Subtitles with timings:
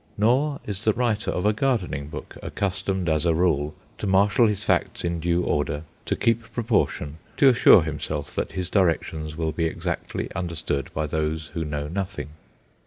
[0.17, 4.63] Nor is the writer of a gardening book accustomed, as a rule, to marshal his
[4.63, 9.65] facts in due order, to keep proportion, to assure himself that his directions will be
[9.65, 12.29] exactly understood by those who know nothing.